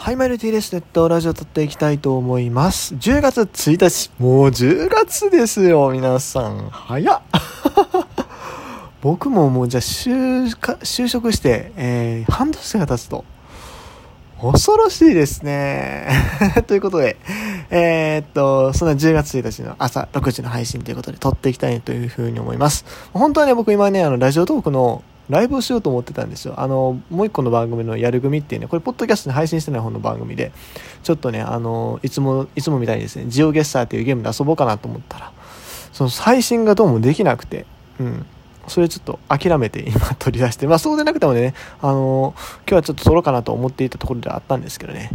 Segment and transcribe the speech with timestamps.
[0.00, 0.72] はい、マイルティです。
[0.72, 2.94] ネットラジオ撮っていきたいと思います。
[2.94, 4.12] 10月1日。
[4.22, 6.68] もう10月ですよ、皆さん。
[6.70, 7.20] 早っ。
[9.02, 13.24] 僕ももうじゃあ就か就職して、えー半年が経つと。
[14.40, 16.08] 恐ろしいですね。
[16.68, 17.16] ということで、
[17.68, 22.84] えーっと、そんな10月1日の朝6時の配信ということで撮っていきたいというふうに思います。
[23.12, 26.54] 本当はね、僕今ね、あの、ラジオトークのライブをしようと思ってたんですよ。
[26.56, 30.52] あの、もう一個の番組のやる組っていうね、これ、ポッドキャストに配信してない方の番組で、
[31.02, 35.32] ちょっとね、あの、いつも、いつもみたいにですね、ジオゲッサーっていうゲームで遊ぼうかなと思ったら、
[35.92, 37.66] その配信がどうもできなくて、
[38.00, 38.26] うん。
[38.68, 42.34] それちょっと諦めて今 取り出して、まあそうでなくてもね、あの
[42.68, 45.10] 今日はちょっと撮ろうかなと思っていたところではあったんですけどね。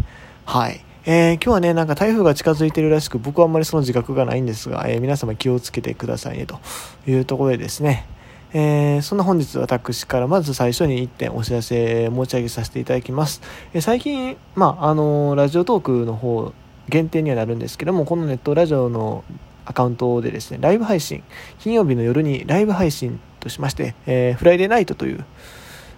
[0.46, 0.84] はい。
[1.06, 6.60] えー今日はね、なんか台風が近づいてるらしく、僕はあんまりその自覚がないんですが、えー皆様気をつけてくださいね、と
[7.08, 8.06] いうところでですね。
[8.54, 13.42] えーそんな本日私からまず最初に1点お知らせ申し上げさせていただきます。
[13.74, 16.54] えー最近、まあ、あのラジオトークの方、
[16.88, 19.24] 限定にはなるんですけども、このネットラジオの
[19.66, 21.24] アカウントでですね、ライブ配信、
[21.60, 25.26] 金曜日の夜にライブ配信としまして、えーフライデーナイトという、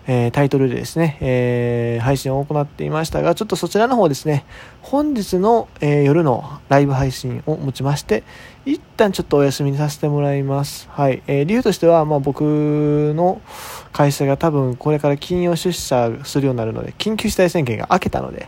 [0.08, 4.46] えータイトルでですね、えー配信を行っていましたが、ちょっとそちらの方ですね、
[4.82, 8.24] 本日の、えー夜のライブ配信をもちまして、
[8.66, 10.88] 一旦ちょっとお休みにさせてもらいます。
[10.92, 11.24] はい。
[11.28, 12.42] えー理由としては、まあ僕
[13.16, 13.42] の
[13.92, 18.48] 会社が多分これから金曜出社するようになるので、緊急事態宣言が明けたので、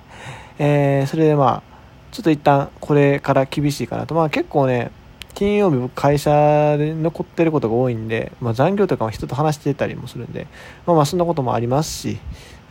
[0.59, 1.77] えーそれでまあ、
[2.11, 4.16] ちょっと一旦これから厳しいかなと。
[4.16, 4.92] まあ結構ね、
[5.38, 10.47] 金曜日僕会社で残ってることが多いんで、まあ残業とかも人と話してたりもするんで、
[10.88, 12.17] まあまあそんなこともありますし、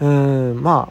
[0.01, 0.91] うん、ま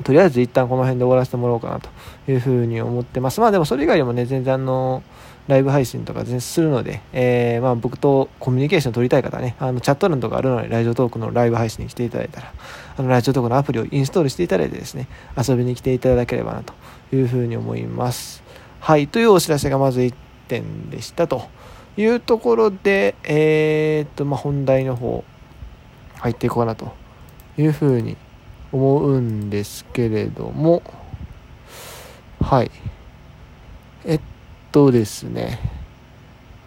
[0.00, 1.90] あ、とりあえず一旦この辺で終わらせてもらおうかなと
[2.32, 3.42] いうふうに思ってます。
[3.42, 5.02] まあでもそれ以外でもね、全然あの、
[5.48, 12.54] ライブ配信とか全然するので、えーまあ僕とコミュニケーション取りたい方ね、あのチャット欄とかあるので、ラジオトークのライブ配信に来ていただいたら、
[12.96, 16.72] あのラジオトークのアプリをインストールしていただいてですね、遊びに来ていただければなと
[17.14, 18.42] いうふうに思います。
[18.80, 20.14] はい、というお知らせがまず1
[20.48, 21.48] 点でしたと
[21.96, 25.24] いうところで、えーっと、まあ本題の方、
[26.18, 26.92] 入っていこうかなと
[27.58, 28.16] いうふうに
[28.72, 30.82] 思うんですけれども、
[32.40, 32.70] はい。
[34.04, 34.20] えっ
[34.72, 35.58] とですね。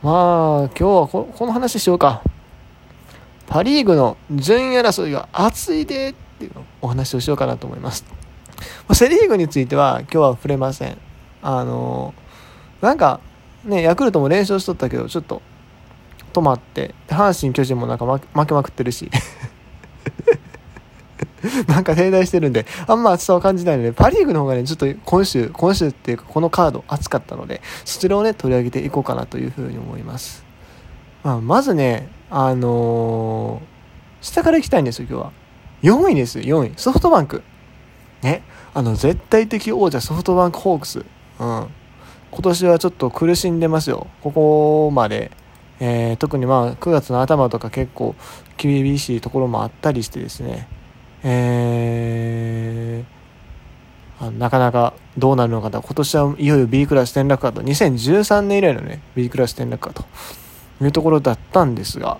[0.01, 2.21] まあ、今日はこの話しようか。
[3.47, 8.05] パ・リーグの順位争いが熱いでっていうお話をしようかなと思います。
[8.93, 10.97] セ・リーグについては今日は触れません。
[11.41, 12.13] あの、
[12.81, 13.19] なんか、
[13.67, 15.41] ね、ヤクルトも連勝しとったけど、ちょっと
[16.33, 19.09] 止まって、阪神、巨人もなんか負けまくってるし。
[21.67, 30.43] なんか停滞してるんで、あんま熱さを感じないので、パ・リーグの方がね、ちょっと今週、今週っていうか、このカード熱かったので、そちらをね、取り上げていこうかなというふうに思います。
[31.23, 33.77] まあ、まずね、あのー
[34.21, 35.31] 下から行きたいんですよ、今日は。
[35.83, 36.73] 4位ですよ、4位。
[36.75, 37.43] ソフトバンク。
[38.21, 38.41] ね、
[38.73, 41.05] あの、絶対的王者ソフトバンクホークス。
[41.39, 41.67] うん。
[42.31, 44.07] 今年はちょっと苦しんでますよ。
[44.21, 45.31] ここまで。
[45.79, 48.15] えー特にまあ9月の頭とか結構
[48.57, 50.67] 厳しいところもあったりしてですね、
[51.23, 55.79] えーなかなかどうなるのかと。
[55.83, 57.61] 今年はいよいよ B クラス転落かと。
[57.61, 60.05] 2013年以来のね B クラス転落かと。
[60.83, 62.17] いうところだったんですが。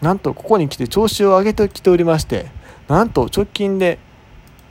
[0.00, 2.46] なんとここに来て調子を上げてきておりまして。
[2.88, 3.98] なんと直近で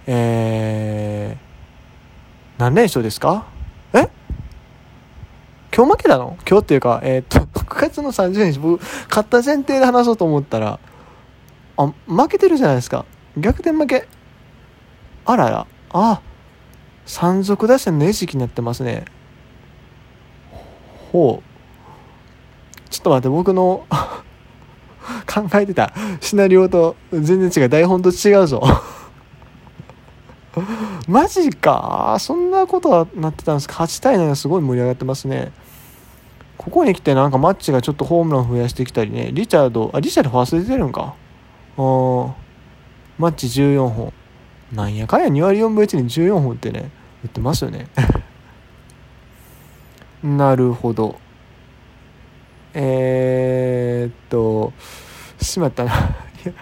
[0.07, 3.45] えー何連勝ですか？
[3.93, 4.09] え？
[5.79, 6.37] 今日負けたの？
[6.45, 10.77] 今日っていうか、えーっと、9月の30日、僕、勝った前提で話そうと思ったら、
[11.77, 13.05] あ、負けてるじゃないですか。
[13.37, 14.05] 逆転負け。
[15.23, 15.67] あらら。
[15.91, 16.21] あ、
[17.05, 19.05] 山賊打線の餌食になってますね。
[21.13, 21.43] ほう。
[22.89, 23.85] ちょっと待って、僕の
[25.33, 27.69] 考えてたシナリオと全然違う。
[27.69, 28.61] 台本と違うぞ。
[31.07, 32.17] マジか。
[32.19, 35.53] そんなことはなってたんですか？8対7すごい盛り上がってますね。
[36.69, 39.31] ここに来てなんかマッチがちょっとホームラン増やしてきたりね。
[39.33, 41.15] リチャード、あ、リチャードファースト出てるんか。
[41.77, 42.33] あー
[43.17, 44.13] マッチ14本。
[44.71, 46.91] なんやかんや2割4分1に14本ってね、
[47.23, 47.87] 打ってますよね。
[50.21, 51.19] なるほど。
[52.75, 54.71] えー、っと、
[55.41, 55.91] しまったな。
[55.91, 55.95] い
[56.45, 56.53] や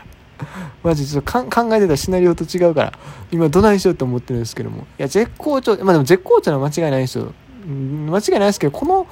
[0.83, 2.93] マジちょっとかん考えてたシナリオと違うから、
[3.29, 4.87] 今どないしようと思ってるんですけども。
[4.97, 7.33] いや、絶好調、まあでも絶好調な間違いないですよ。
[7.67, 9.05] 間違いないですけど、この、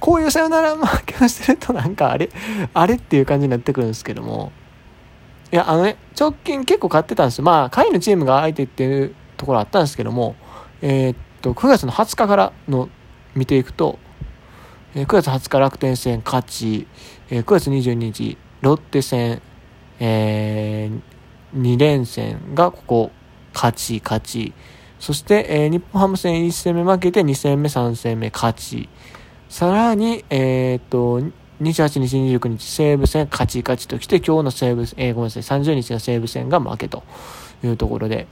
[0.00, 2.30] こういうさよなら負けをしてるとなんかあれ、
[2.74, 4.52] あれっていう感じになってくるんですけども。
[5.52, 7.44] いや、あのね、直近結構勝ってたんですよ。
[7.44, 10.34] まあ、下位のチームが相手っていうところあったんですけども、
[10.82, 12.88] えーっと、9月の20日からの
[13.34, 13.98] 見ていくと、
[14.94, 16.86] えー9月20日楽天戦勝ち、
[17.30, 19.40] えー9月22日ロッテ戦、
[20.00, 20.90] え
[21.56, 23.10] 2連戦がここ
[23.54, 24.52] 勝ち勝ち
[24.98, 28.88] そして、えー、日本ハム戦1戦目負けて2戦目、3戦目勝ち。
[29.48, 31.20] さらに、えー、っと、
[31.62, 37.02] 28日、29日、西武戦勝ち勝ちときて、今日の西武、えー、ごめんなさい、30日の西武戦が負けと
[37.64, 38.26] いうところで、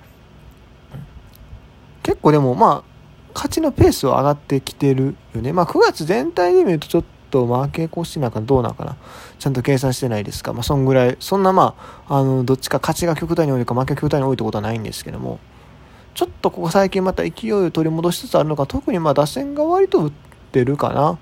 [2.02, 2.94] 結構でも、まあ、
[3.34, 5.52] 勝ちのペースは上がってきてるよね。
[5.52, 8.96] まあ、9月全体で見るとちょっと負け越しなんかどうなんかな。
[9.38, 10.52] ちゃんと計算してないですか。
[10.52, 11.74] まあ、そんぐらい、そんなま
[12.08, 15.38] あ、あの、どっちか勝ちが極端に多いか負けが極端に多いってことはないんですけども、
[16.14, 20.23] ちょっとここ最近また勢いを取り戻しつつあるのか、特にまあ打線が割と打って
[20.54, 21.18] てるかな。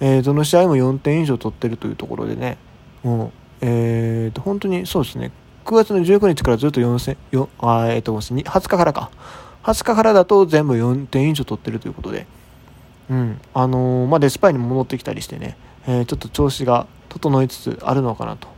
[0.00, 2.58] えー、どの試合も4点以上取ってるというところでね、
[3.04, 5.30] うん、えーと、本当にそうですね、
[5.64, 9.12] 9月の19日からずっと4戦、4あえーと、20日からか、
[9.62, 12.26] 20日からだと全部4点以上取ってるということで、
[13.10, 15.56] うん、あのー、まあ、デスパイにも戻ってきたりしてね、
[15.86, 18.48] えー、ちょっと調子が整いつつあるのかなと。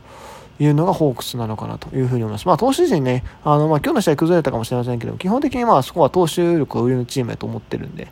[0.61, 2.47] いうのがホークスなのかなというふうに思います。
[2.47, 8.07] まあ、投手陣ね、あの、まあ、今日の試合崩れたかもしれませんけど、基本的にまあ、そこは投手力を売りのチームやと思ってるんで、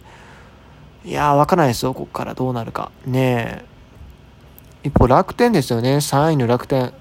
[1.04, 2.90] いやー、わからないですよ、ここからどうなるか。
[3.06, 3.72] ねえ。
[4.84, 6.92] 一方、楽天ですよね、3位の楽天。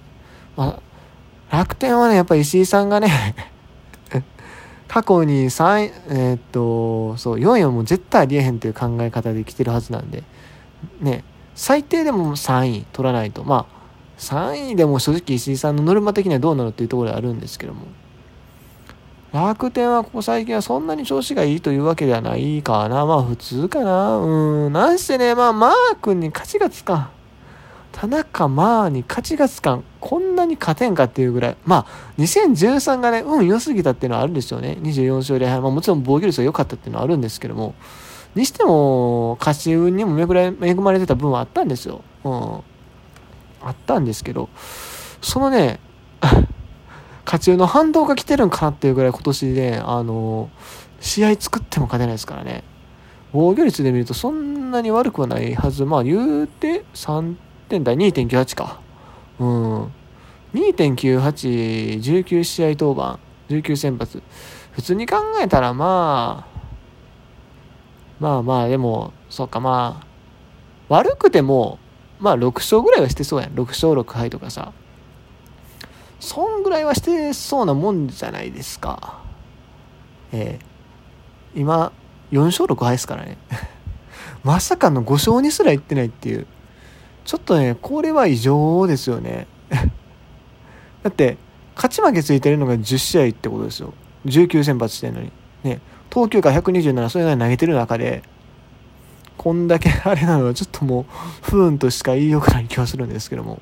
[0.56, 0.80] ま
[1.50, 3.36] あ、楽天はね、やっぱり石井さんがね
[4.88, 10.24] 過去に3位、えー、っと、そう、4位はもう絶対ありえへんという考え方で来てるはずなんで、
[11.00, 11.24] ね、
[11.56, 13.82] 最低でも3位取らないと、まあ、
[14.18, 17.86] 3位でも正直石井さんのノルマ的にはどうなのっていうところであるんですけども、
[19.34, 23.06] 楽天はここ最近はそんなに調子がいいというわけではないかな。
[23.06, 24.18] まあ普通かな。
[24.18, 24.74] うん。
[24.74, 27.10] なんしてね、まあマー君に勝ちがつかん。
[27.94, 29.84] 田中マーに勝ちがつかん。
[30.02, 31.58] こんなに勝てんかっていうぐらい。
[31.66, 34.78] まあ2013がね、運良すぎたっていうのはあるんですよね。
[34.82, 35.62] 24勝0敗。
[35.62, 37.74] まあもちろん防御率が良かったっていうのはあるんですけども。
[38.36, 40.26] にしても、勝ち運にも恵
[40.76, 42.02] まれてた分はあったんですよ。
[42.26, 42.54] うん。
[43.62, 44.50] あったんですけど、
[45.22, 45.80] そのね、
[47.26, 50.50] 勝ちの反動が来てるんかなっていうぐらい今年で、あの、
[51.00, 52.64] 試合作っても勝てないですからね。
[53.34, 55.86] 防御率で見るとそんなに悪くはないはず。
[55.86, 57.36] まあ言うて3
[57.70, 58.80] 点台2.98か。
[59.40, 59.84] うん。
[60.54, 63.20] 2.98、19試合登板、
[63.50, 64.22] 19先発。
[64.74, 66.62] 普通に考えたらまあ、
[68.20, 70.08] まあまあでも、そうかまあ、
[70.90, 71.80] 悪くても、
[72.20, 73.52] まあ6勝ぐらいはしてそうやん。
[73.52, 74.74] 6勝6敗とかさ。
[76.22, 79.20] そんぐらいはしてそうなもんじゃないですか。
[80.32, 81.92] えー、今、
[82.32, 83.38] 4勝6敗ですからね。
[84.46, 86.46] まさかの5勝にすらいってないっていう。
[87.26, 89.48] ちょっとね、これは異常ですよね。
[91.02, 91.38] だって、
[91.76, 93.92] 勝ち負けついてるのが10試合ってことですよ。
[94.28, 95.32] 19先発してるのに。
[95.64, 95.82] ね、
[96.12, 98.22] 投球回127、それなり投げてる中で、
[99.38, 101.06] こんだけあれなのはちょっともう、
[101.42, 103.60] 不運としか言いようがない気はするんですけども。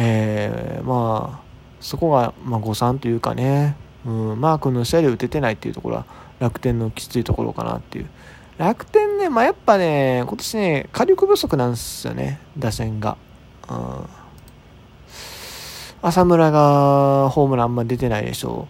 [0.00, 1.48] えー、まあ、
[1.80, 6.06] そこが、まあ、誤算というかね、うん、マー君の試合で打ててないっていうところは
[6.38, 8.06] 楽天のきついところかなっていう。
[8.58, 13.16] 楽天ね、まあ、やっぱね、今年ね、火力不足なんですよね、打線が。
[13.68, 14.06] うん、
[16.02, 18.68] 浅村がホームランあんま出てないでしょ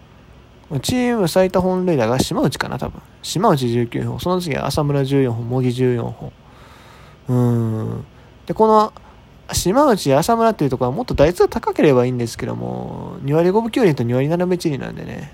[0.71, 0.81] う。
[0.81, 3.03] チーム最多本塁打が島内かな、多分。
[3.23, 4.21] 島内19本。
[4.21, 6.33] その次は浅村14本、茂木14本。
[7.29, 8.05] うん。
[8.47, 8.93] で、この
[9.53, 15.33] 島内、浅村っていうところはもっと打率が高ければいいんですけども、2割5分9厘と2割7分1厘なんでね、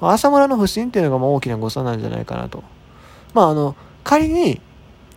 [0.00, 2.64] ま、浅村の不振っていうのがまあ大きな誤差なんじゃないかなと。
[3.34, 4.60] まああの、仮に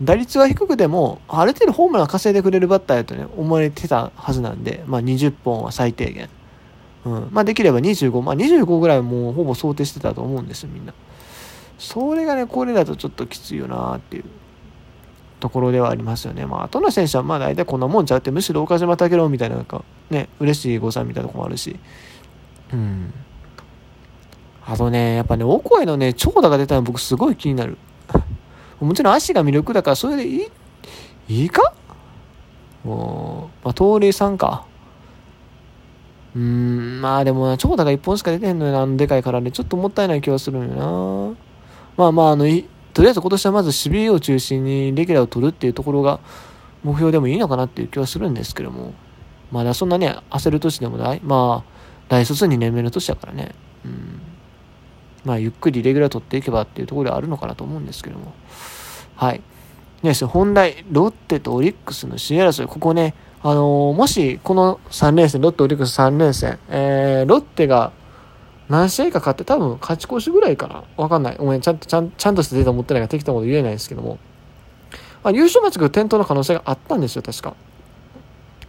[0.01, 6.29] 打率は低くても、ある程度ホームラン稼いでくれるバッターやとね、思われてたはずなんで、まあ20本は最低限。
[7.05, 7.27] うん。
[7.31, 10.93] まあできれば25、まあ25ぐらいもうほぼ想定してたと思うんですよ、みんな。
[11.77, 14.25] それがね、これだとちょっときついよなっていう。
[15.39, 16.45] ところではありますよね。
[16.45, 21.77] まあ、後の選手はまあ大体こんなもんちゃうって、むしろ岡島武郎みたいな、なんか、ね、嬉しい誤算みたいなとこもあるし。
[22.73, 23.13] うん。
[24.65, 27.77] あとね、やっぱね、お声のね、長打が出たの僕すごい気になる。
[28.79, 31.73] もちろん足が魅力だから、それでいい、いいか？
[32.83, 34.65] もう、まあ、盗塁さんか。
[36.35, 41.35] うーん、まあでも長打が1本しか出てへんのよな、あのでかいからね、ちょっともったいない気はするんよな。
[41.97, 42.65] まあまあ、あの、い
[42.99, 46.19] とりあえず今年はまず守備を中心にレギュラーを取るっていうところが
[46.83, 48.93] 目標でもいいのかなっていう気はするんですけども、
[49.53, 51.21] まだそんなね、焦る年でもない。
[51.23, 51.71] まあ、
[52.09, 53.55] 大卒2年目の年だからね。
[53.85, 54.19] うん。
[55.23, 58.33] まあ、ゆっくりレギュラー取っていけばっていうところではあるのかなと思うんですけども。
[59.15, 59.41] はい。
[60.03, 67.93] ね、本題、ロッテとオリックスの首位争い、ここね、あのー、もし、この3連戦、ロッテ、オリックス3連戦、えー、ロッテが
[68.69, 71.37] 何試合か勝って多分勝ち越しぐらいかなわかんない。
[71.37, 74.19] ごめん、ちゃんと、ちゃんちゃんとしたデータ持ってないから適当なこと言えないですけども。
[75.23, 77.55] まあ、優勝マッチが点灯の可能性があったんですよ、確か。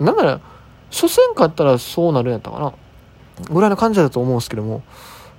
[0.01, 0.41] なんなら、
[0.91, 2.73] 初戦勝ったらそうなるんやったかな。
[3.51, 4.83] ぐらいの感じだと思うんですけども。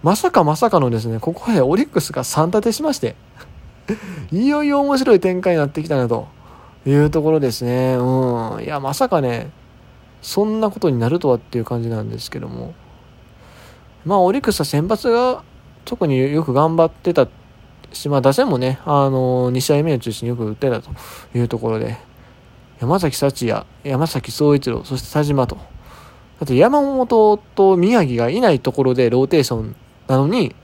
[0.04, 3.16] まさかまさかのですね、ここへオリックスが3立てしまして、
[4.32, 6.28] いよいよ面白い展開になってきたなと
[6.86, 7.96] いうところですね。
[7.96, 8.64] うん。
[8.64, 9.52] いや、まさかね、
[10.22, 12.74] そんなことになるとはっていう感じなんですけども。
[14.06, 15.44] まあ、オリックスは先発が
[15.86, 17.28] 特によく頑張ってた
[17.94, 20.90] し、まあ、打線もね、あのー、2試合目を中心によく打ってたと
[21.36, 21.98] いうところで、
[22.80, 25.56] 山崎幸也、山崎総一郎、そして田島と。
[25.56, 29.76] だって山本と宮城がいないところでローテーション
[30.08, 30.56] なのに、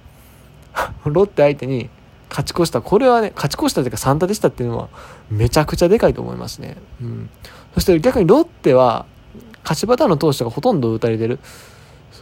[1.06, 1.90] ロッテ相手に
[2.30, 2.82] 勝ち越した。
[2.82, 4.90] これはね、勝ち越したというか3打でしたっていうのは
[5.30, 6.78] めちゃくちゃでかいと思いますね。
[7.02, 7.30] うん。
[7.76, 9.06] そして逆にロッテは、
[9.64, 11.40] 勝ちパターンの投手がほとんど打たれてる。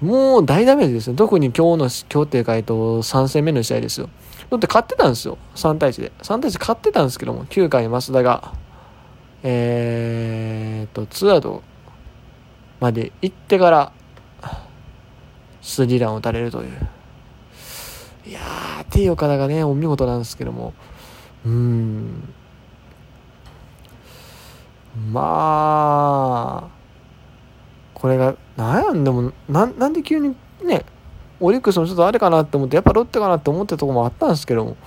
[0.01, 1.15] もう大ダメージですね。
[1.15, 4.09] 特に今日の、今日っていうか、えっと、3戦目の試合ですよ。
[4.49, 5.37] ロッテ勝ってたんですよ。
[5.55, 6.11] 3対1で。
[6.21, 8.53] 3対1勝ってたんですけども、9回増田が、
[9.43, 11.63] えー、っと、2アウト
[12.79, 13.91] まで行ってから、
[15.61, 16.89] スリーランを打たれるという。
[18.27, 20.73] いやー、手岡田がね、お見事なんですけども、
[21.45, 22.33] うーん。
[25.11, 26.75] まあ、
[28.05, 30.85] これが、なんやんでも、ななんで急にね、
[31.39, 34.77] オリックスもちょっとあれかなって思って、やっぱロッテかなって思ってたとこもあったんですけども、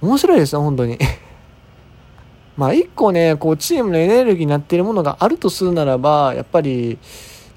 [0.00, 0.96] 面白いですね、本当に。
[2.56, 6.96] まあ一個ね、こうチームのエネルギーになっているものがあるとするならば、やっぱり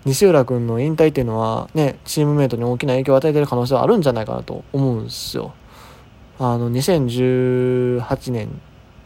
[0.03, 5.53] 西浦君の引退っていうのはね、チームメイトに大きな影響を与えてる可能性はあるんじゃないかなと思うんですよ。
[6.37, 8.49] あの、2018年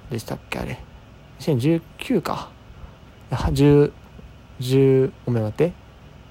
[0.09, 0.79] でしたっけ、あれ。
[1.41, 2.49] 2019か。
[3.29, 3.91] 10、
[4.59, 5.73] 10、ごめ待って。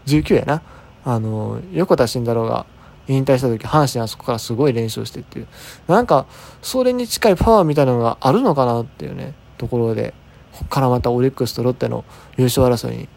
[0.07, 0.63] 19やな。
[1.05, 2.67] あの、横田慎太郎が
[3.09, 5.47] 引退した時、阪神あそこからすごい練習してっていう。
[5.87, 6.27] なんか、
[6.63, 9.35] それに近いパワーみたいなのがあるのかなっていうね。
[9.59, 10.15] ところで、
[10.53, 12.05] ここからまたオリックスとロッテの
[12.37, 13.09] 優勝争いに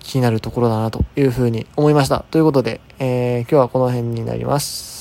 [0.00, 2.24] 気になるところだなというふうに思いました。
[2.30, 4.93] ということで、えー、今日はこの辺になります。